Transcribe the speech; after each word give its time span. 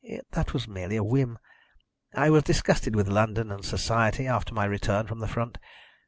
"That 0.31 0.51
was 0.51 0.67
merely 0.67 0.95
a 0.95 1.03
whim. 1.03 1.37
I 2.15 2.31
was 2.31 2.41
disgusted 2.41 2.95
with 2.95 3.07
London 3.07 3.51
and 3.51 3.63
society 3.63 4.25
after 4.25 4.51
my 4.51 4.65
return 4.65 5.05
from 5.05 5.19
the 5.19 5.27
front. 5.27 5.59